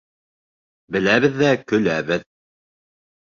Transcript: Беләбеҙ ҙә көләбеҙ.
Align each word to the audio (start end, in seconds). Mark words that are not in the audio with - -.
Беләбеҙ 0.95 1.37
ҙә 1.43 1.51
көләбеҙ. 1.73 2.25